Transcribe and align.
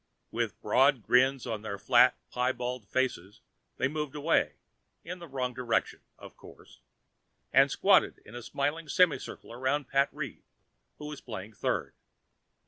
With 0.31 0.59
broad 0.61 1.03
grins 1.03 1.45
on 1.45 1.61
their 1.61 1.77
flat, 1.77 2.17
piebald 2.31 2.87
faces, 2.87 3.41
they 3.77 3.87
moved 3.87 4.15
away 4.15 4.55
in 5.03 5.19
the 5.19 5.27
wrong 5.27 5.53
direction, 5.53 5.99
of 6.17 6.35
course 6.35 6.79
and 7.53 7.69
squatted 7.69 8.17
in 8.25 8.33
a 8.33 8.41
smiling 8.41 8.89
semicircle 8.89 9.53
around 9.53 9.89
Pat 9.89 10.09
Reed, 10.11 10.41
who 10.97 11.05
was 11.05 11.21
playing 11.21 11.53
third. 11.53 11.93